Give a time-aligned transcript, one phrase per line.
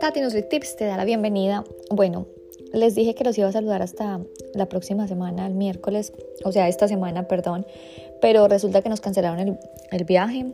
[0.00, 1.64] Tati Tips te da la bienvenida.
[1.90, 2.26] Bueno,
[2.72, 4.20] les dije que los iba a saludar hasta
[4.54, 6.12] la próxima semana, el miércoles,
[6.44, 7.66] o sea, esta semana, perdón,
[8.20, 9.58] pero resulta que nos cancelaron el,
[9.92, 10.46] el viaje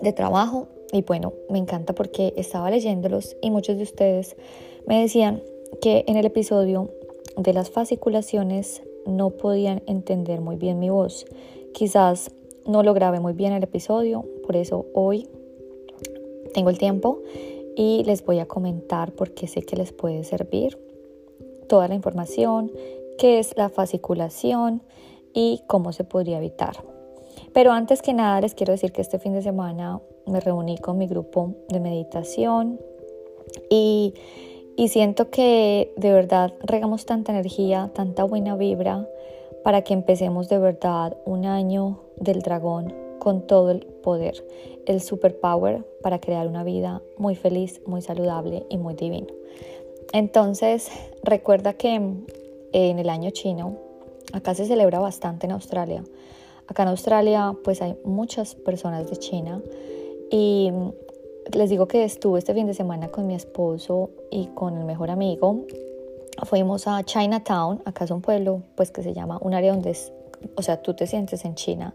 [0.00, 4.36] de trabajo y bueno, me encanta porque estaba leyéndolos y muchos de ustedes
[4.86, 5.42] me decían
[5.82, 6.90] que en el episodio
[7.36, 11.26] de las fasciculaciones no podían entender muy bien mi voz.
[11.74, 12.30] Quizás
[12.68, 15.26] no lo grabé muy bien el episodio, por eso hoy
[16.52, 17.22] tengo el tiempo
[17.74, 20.78] y les voy a comentar porque sé que les puede servir
[21.66, 22.70] toda la información,
[23.18, 24.82] qué es la fasciculación
[25.32, 26.76] y cómo se podría evitar.
[27.54, 30.98] Pero antes que nada les quiero decir que este fin de semana me reuní con
[30.98, 32.78] mi grupo de meditación
[33.70, 34.12] y,
[34.76, 39.08] y siento que de verdad regamos tanta energía, tanta buena vibra
[39.64, 44.44] para que empecemos de verdad un año del dragón con todo el poder,
[44.86, 49.28] el superpower para crear una vida muy feliz, muy saludable y muy divino.
[50.12, 50.90] Entonces,
[51.22, 51.94] recuerda que
[52.72, 53.76] en el año chino,
[54.32, 56.04] acá se celebra bastante en Australia.
[56.66, 59.62] Acá en Australia, pues hay muchas personas de China
[60.30, 60.70] y
[61.52, 65.10] les digo que estuve este fin de semana con mi esposo y con el mejor
[65.10, 65.64] amigo.
[66.44, 70.12] Fuimos a Chinatown, acá es un pueblo pues que se llama un área donde es
[70.56, 71.94] o sea, tú te sientes en China.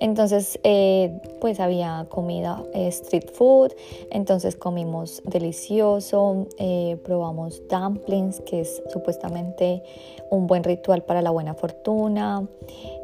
[0.00, 3.72] Entonces, eh, pues había comida eh, street food,
[4.10, 9.82] entonces comimos delicioso, eh, probamos dumplings, que es supuestamente
[10.30, 12.46] un buen ritual para la buena fortuna,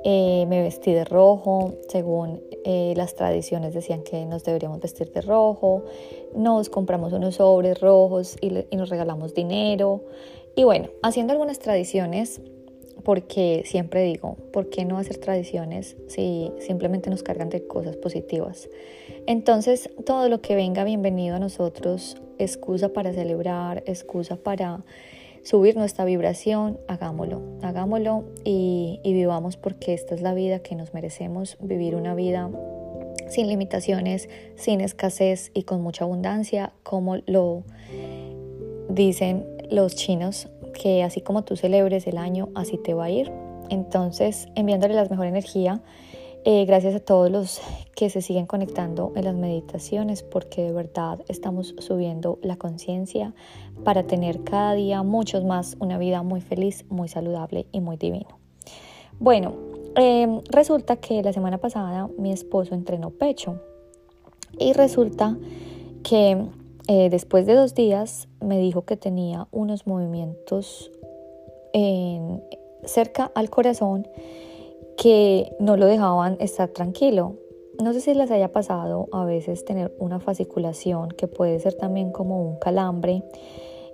[0.04, 5.84] me vestí de rojo, según las tradiciones decían que nos deberíamos vestir de rojo,
[6.34, 10.00] nos compramos unos sobres rojos y, y nos regalamos dinero.
[10.60, 12.42] Y bueno, haciendo algunas tradiciones,
[13.02, 18.68] porque siempre digo, ¿por qué no hacer tradiciones si simplemente nos cargan de cosas positivas?
[19.26, 24.84] Entonces, todo lo que venga bienvenido a nosotros, excusa para celebrar, excusa para
[25.44, 30.92] subir nuestra vibración, hagámoslo, hagámoslo y, y vivamos porque esta es la vida que nos
[30.92, 32.50] merecemos, vivir una vida
[33.30, 37.62] sin limitaciones, sin escasez y con mucha abundancia, como lo
[38.90, 43.32] dicen los chinos que así como tú celebres el año, así te va a ir.
[43.68, 45.80] Entonces, enviándole la mejor energía,
[46.44, 47.60] eh, gracias a todos los
[47.94, 53.34] que se siguen conectando en las meditaciones, porque de verdad estamos subiendo la conciencia
[53.84, 58.38] para tener cada día muchos más una vida muy feliz, muy saludable y muy divino.
[59.18, 59.54] Bueno,
[59.96, 63.60] em, resulta que la semana pasada mi esposo entrenó pecho
[64.58, 65.36] y resulta
[66.02, 66.42] que
[66.92, 70.90] eh, después de dos días me dijo que tenía unos movimientos
[72.84, 74.08] cerca al corazón
[74.96, 77.36] que no lo dejaban estar tranquilo.
[77.80, 82.10] No sé si les haya pasado a veces tener una fasciculación que puede ser también
[82.10, 83.22] como un calambre.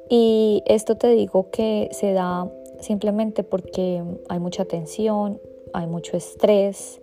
[0.09, 5.39] Y esto te digo que se da simplemente porque hay mucha tensión,
[5.75, 7.01] hay mucho estrés,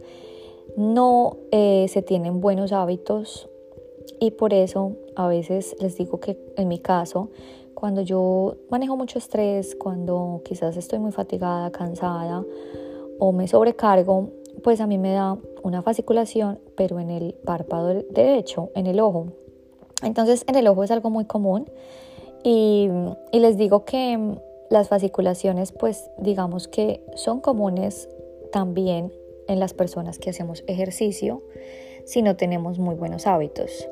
[0.75, 3.47] no eh, se tienen buenos hábitos
[4.23, 7.27] y por eso a veces les digo que en mi caso,
[7.73, 12.45] cuando yo manejo mucho estrés, cuando quizás estoy muy fatigada, cansada
[13.19, 14.29] o me sobrecargo,
[14.63, 19.27] pues a mí me da una fasciculación, pero en el párpado derecho, en el ojo.
[20.01, 21.69] Entonces en el ojo es algo muy común
[22.45, 22.89] y,
[23.33, 24.37] les digo que
[24.69, 28.07] las fasciculaciones pues digamos que son comunes
[28.53, 29.11] también
[29.49, 31.41] en las personas que hacemos ejercicio
[32.05, 33.89] si no tenemos muy buenos hábitos.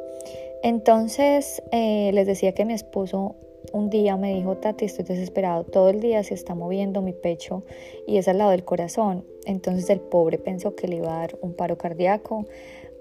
[0.63, 3.35] Entonces eh, les decía que mi esposo
[3.71, 7.63] un día me dijo, Tati, estoy desesperado, todo el día se está moviendo mi pecho
[8.07, 9.25] y es al lado del corazón.
[9.45, 12.45] Entonces el pobre pensó que le iba a dar un paro cardíaco,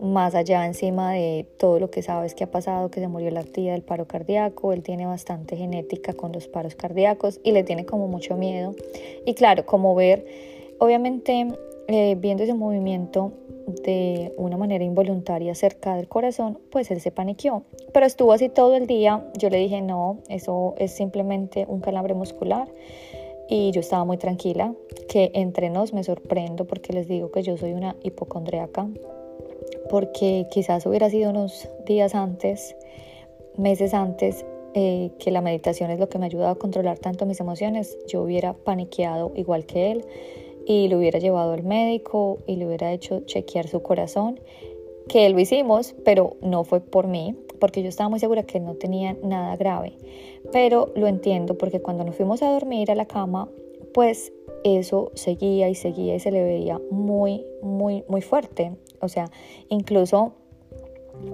[0.00, 3.42] más allá encima de todo lo que sabes que ha pasado, que se murió la
[3.42, 7.84] tía del paro cardíaco, él tiene bastante genética con los paros cardíacos y le tiene
[7.84, 8.74] como mucho miedo.
[9.26, 10.24] Y claro, como ver,
[10.78, 11.48] obviamente
[11.92, 13.32] eh, viendo ese movimiento
[13.82, 17.64] de una manera involuntaria cerca del corazón, pues él se paniqueó.
[17.92, 19.28] Pero estuvo así todo el día.
[19.36, 22.68] Yo le dije, no, eso es simplemente un calambre muscular.
[23.48, 24.72] Y yo estaba muy tranquila,
[25.08, 28.86] que entre nos me sorprendo porque les digo que yo soy una hipocondriaca,
[29.88, 32.76] porque quizás hubiera sido unos días antes,
[33.56, 37.40] meses antes, eh, que la meditación es lo que me ayuda a controlar tanto mis
[37.40, 40.04] emociones, yo hubiera paniqueado igual que él
[40.70, 44.38] y lo hubiera llevado al médico y le hubiera hecho chequear su corazón,
[45.08, 48.74] que lo hicimos, pero no fue por mí, porque yo estaba muy segura que no
[48.74, 49.94] tenía nada grave.
[50.52, 53.48] Pero lo entiendo porque cuando nos fuimos a dormir a la cama,
[53.92, 54.32] pues
[54.62, 58.70] eso seguía y seguía y se le veía muy, muy, muy fuerte.
[59.00, 59.28] O sea,
[59.70, 60.34] incluso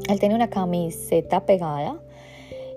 [0.09, 2.01] Él tenía una camiseta pegada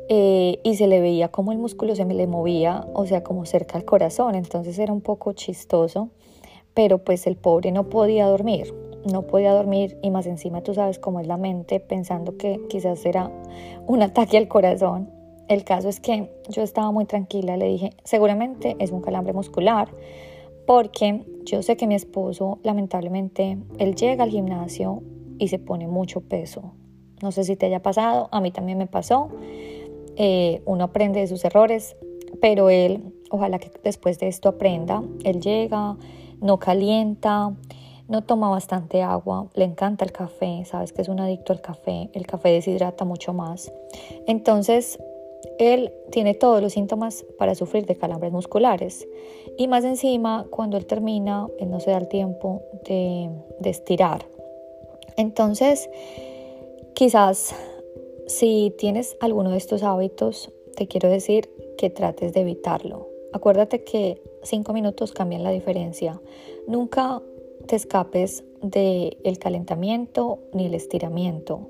[0.09, 3.45] eh, y se le veía como el músculo se me le movía, o sea, como
[3.45, 6.09] cerca al corazón, entonces era un poco chistoso,
[6.80, 8.74] pero pues el pobre no podía dormir,
[9.12, 13.06] no podía dormir y más encima tú sabes cómo es la mente pensando que quizás
[13.06, 13.30] era
[13.86, 15.10] un ataque al corazón.
[15.50, 19.90] El caso es que yo estaba muy tranquila, le dije, seguramente es un calambre muscular,
[20.66, 25.04] porque yo sé que mi esposo, lamentablemente, él llega al gimnasio
[25.38, 26.76] y se pone mucho peso.
[27.22, 29.28] No sé si te haya pasado, a mí también me pasó.
[30.16, 31.98] Eh, uno aprende de sus errores,
[32.40, 35.98] pero él, ojalá que después de esto aprenda, él llega,
[36.41, 37.53] no calienta,
[38.07, 42.09] no toma bastante agua, le encanta el café, sabes que es un adicto al café,
[42.13, 43.71] el café deshidrata mucho más.
[44.25, 45.00] Entonces,
[45.59, 49.07] él tiene todos los síntomas para sufrir de calambres musculares
[49.57, 54.25] y más encima, cuando él termina, él no se da el tiempo de, de estirar.
[55.18, 55.89] Entonces,
[56.95, 57.53] quizás
[58.30, 63.08] si tienes alguno de estos hábitos, te quiero decir que trates de evitarlo.
[63.34, 66.22] Acuérdate que cinco minutos cambian la diferencia.
[66.68, 67.22] Nunca
[67.68, 71.70] te escapes del el calentamiento ni el estiramiento.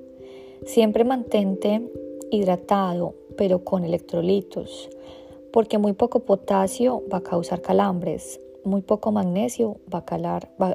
[0.64, 1.82] Siempre mantente
[2.30, 4.88] hidratado, pero con electrolitos,
[5.52, 10.04] porque muy poco potasio va a causar calambres muy poco magnesio va,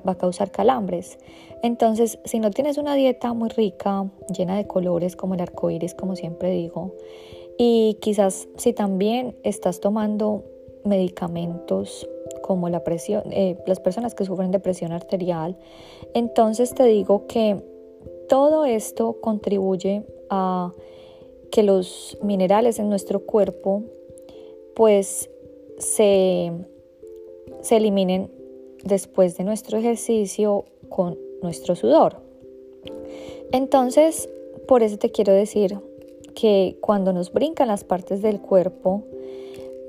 [0.03, 1.17] a causar calambres.
[1.63, 5.93] Entonces, si no tienes una dieta muy rica, llena de colores como el arco iris,
[5.93, 6.93] como siempre digo,
[7.57, 10.43] y quizás si también estás tomando
[10.85, 12.07] medicamentos
[12.41, 15.57] como la presión, eh, las personas que sufren de presión arterial,
[16.13, 17.61] entonces te digo que
[18.29, 20.73] todo esto contribuye a
[21.51, 23.83] que los minerales en nuestro cuerpo
[24.75, 25.29] pues
[25.77, 26.51] se
[27.65, 28.29] se eliminen
[28.83, 32.17] después de nuestro ejercicio con nuestro sudor.
[33.51, 34.29] Entonces,
[34.67, 35.79] por eso te quiero decir
[36.35, 39.03] que cuando nos brincan las partes del cuerpo,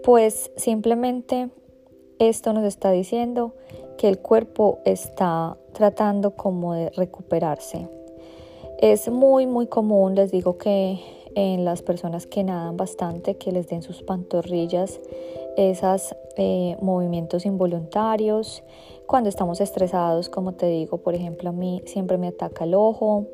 [0.07, 1.51] pues simplemente
[2.21, 3.55] esto nos está diciendo
[3.99, 7.89] que el cuerpo está tratando como de recuperarse.
[8.79, 11.01] Es muy muy común, les digo que
[11.35, 15.01] en las personas que nadan bastante, que les den sus pantorrillas
[15.57, 18.63] esos eh, movimientos involuntarios.
[19.07, 23.27] Cuando estamos estresados, como te digo, por ejemplo, a mí siempre me ataca el ojo.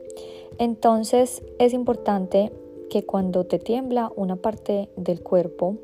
[0.56, 2.50] Entonces es importante
[2.88, 5.76] que cuando te tiembla una parte del cuerpo,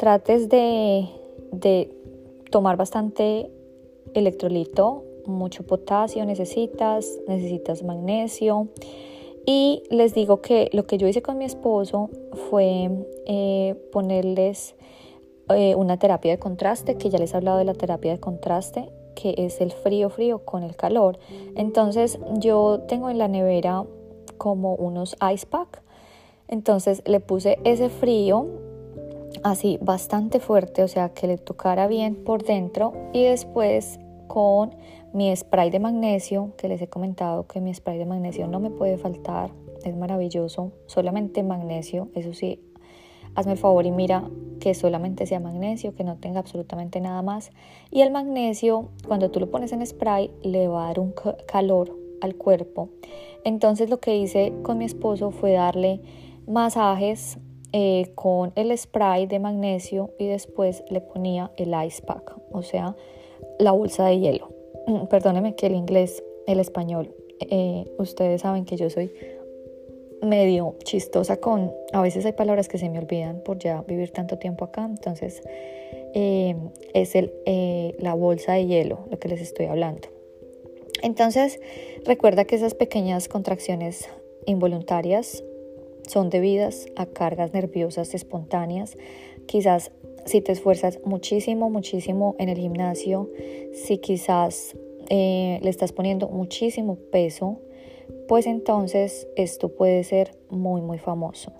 [0.00, 1.10] trates de,
[2.50, 3.50] tomar bastante
[4.14, 8.68] electrolito, mucho potasio necesitas, necesitas magnesio.
[9.44, 12.08] Y les digo que lo que yo hice con mi esposo
[12.48, 12.88] fue
[13.26, 14.74] eh, ponerles
[15.50, 18.88] eh, una terapia de contraste, que ya les he hablado de la terapia de contraste,
[19.14, 21.18] que es el frío frío con el calor.
[21.56, 23.84] Entonces yo tengo en la nevera
[24.38, 25.82] como unos ice pack.
[26.48, 28.46] Entonces le puse ese frío
[29.42, 34.74] así bastante fuerte, o sea que le tocara bien por dentro y después con
[35.12, 38.70] mi spray de magnesio, que les he comentado que mi spray de magnesio no me
[38.70, 39.50] puede faltar,
[39.84, 42.60] es maravilloso, solamente magnesio, eso sí,
[43.34, 44.28] hazme el favor y mira
[44.60, 47.50] que solamente sea magnesio, que no tenga absolutamente nada más.
[47.90, 51.14] Y el magnesio, cuando tú lo pones en spray, le va a dar un
[51.46, 52.90] calor al cuerpo.
[53.44, 56.00] Entonces lo que hice con mi esposo fue darle
[56.46, 57.38] masajes
[57.72, 62.96] eh, con el spray de magnesio y después le ponía el ice pack, o sea,
[63.58, 64.48] la bolsa de hielo.
[65.08, 67.14] Perdóneme que el inglés, el español,
[67.48, 69.12] eh, ustedes saben que yo soy
[70.20, 74.36] medio chistosa con, a veces hay palabras que se me olvidan por ya vivir tanto
[74.36, 75.40] tiempo acá, entonces
[76.14, 76.56] eh,
[76.92, 77.32] es el,
[77.98, 80.08] la bolsa de hielo lo que les estoy hablando.
[81.02, 81.60] Entonces
[82.04, 84.08] recuerda que esas pequeñas contracciones
[84.44, 85.44] involuntarias
[86.06, 88.96] son debidas a cargas nerviosas espontáneas.
[89.46, 89.92] Quizás
[90.26, 93.30] si te esfuerzas muchísimo, muchísimo en el gimnasio,
[93.72, 94.76] si quizás
[95.08, 97.58] eh, le estás poniendo muchísimo peso,
[98.28, 101.52] pues entonces esto puede ser muy muy famoso.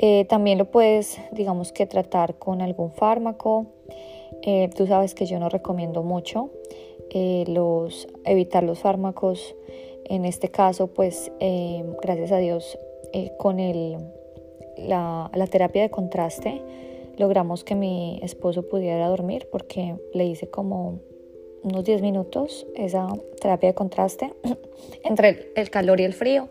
[0.00, 3.66] Eh, también lo puedes, digamos que tratar con algún fármaco.
[4.42, 6.50] Eh, tú sabes que yo no recomiendo mucho
[7.12, 9.56] los, evitar los fármacos.
[10.04, 11.30] En este caso, pues
[12.00, 12.78] gracias a Dios,
[13.38, 13.96] con el,
[14.76, 16.62] la, la terapia de contraste
[17.18, 21.00] logramos que mi esposo pudiera dormir porque le hice como
[21.62, 23.08] unos 10 minutos esa
[23.40, 24.32] terapia de contraste
[25.04, 26.48] entre el calor y el frío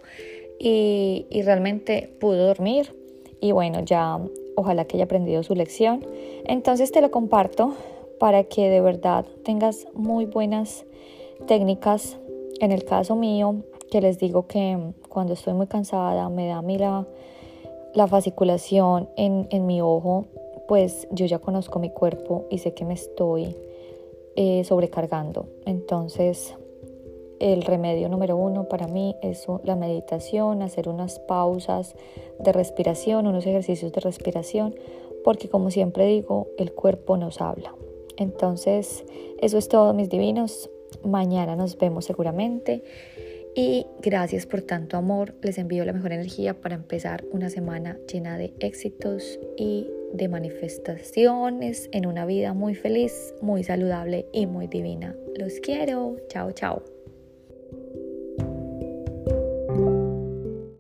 [0.60, 2.94] y, realmente pudo dormir
[3.40, 4.20] y bueno, ya
[4.56, 6.04] ojalá que haya aprendido su lección.
[6.46, 7.76] Entonces te lo comparto
[8.20, 10.86] para que de verdad tengas muy buenas
[11.46, 12.18] técnicas.
[12.60, 13.58] En el caso mío,
[13.92, 14.78] que les digo que
[15.10, 17.08] cuando estoy muy cansada me da a mí la,
[17.94, 20.26] la fasciculación en, en mi ojo,
[20.68, 23.56] pues yo ya conozco mi cuerpo y sé que me estoy
[24.36, 25.48] eh, sobrecargando.
[25.66, 26.56] Entonces,
[27.40, 31.96] el remedio número uno para mí es la meditación, hacer unas pausas
[32.40, 34.76] de respiración, unos ejercicios de respiración,
[35.24, 37.74] porque como siempre digo, el cuerpo nos habla.
[38.18, 39.06] Entonces,
[39.40, 40.70] eso es todo, mis divinos.
[41.04, 42.84] Mañana nos vemos seguramente.
[43.58, 45.34] Y gracias por tanto amor.
[45.42, 51.90] Les envío la mejor energía para empezar una semana llena de éxitos y de manifestaciones
[51.92, 55.16] en una vida muy feliz, muy saludable y muy divina.
[55.36, 56.18] Los quiero.
[56.30, 56.97] Chao, chao.